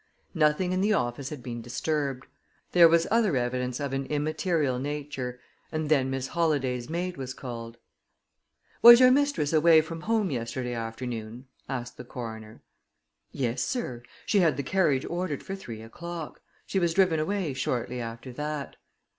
Nothing 0.33 0.71
in 0.71 0.81
the 0.81 0.93
office 0.93 1.29
had 1.29 1.43
been 1.43 1.61
disturbed. 1.61 2.25
There 2.71 2.87
was 2.89 3.05
other 3.11 3.37
evidence 3.37 3.79
of 3.79 3.93
an 3.93 4.07
immaterial 4.07 4.79
nature, 4.79 5.39
and 5.71 5.89
then 5.89 6.09
Miss 6.09 6.29
Holladay's 6.29 6.89
maid 6.89 7.17
was 7.17 7.35
called. 7.35 7.77
"Was 8.81 8.99
your 8.99 9.11
mistress 9.11 9.53
away 9.53 9.79
from 9.81 10.01
home 10.01 10.31
yesterday 10.31 10.73
afternoon?" 10.73 11.45
asked 11.69 11.97
the 11.97 12.03
coroner. 12.03 12.63
"Yes, 13.31 13.61
sir; 13.61 14.01
she 14.25 14.39
had 14.39 14.57
the 14.57 14.63
carriage 14.63 15.05
ordered 15.05 15.43
for 15.43 15.53
three 15.55 15.83
o'clock. 15.83 16.41
She 16.65 16.79
was 16.79 16.95
driven 16.95 17.19
away 17.19 17.53
shortly 17.53 17.99
after 18.01 18.33
that." 18.33 18.77